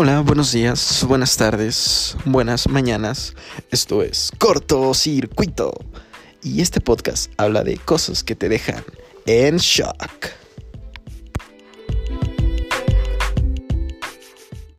Hola, 0.00 0.20
buenos 0.20 0.52
días, 0.52 1.04
buenas 1.08 1.36
tardes, 1.36 2.16
buenas 2.24 2.68
mañanas. 2.68 3.34
Esto 3.72 4.04
es 4.04 4.30
Cortocircuito. 4.38 5.72
Y 6.40 6.60
este 6.60 6.80
podcast 6.80 7.32
habla 7.36 7.64
de 7.64 7.78
cosas 7.78 8.22
que 8.22 8.36
te 8.36 8.48
dejan 8.48 8.84
en 9.26 9.56
shock. 9.56 10.37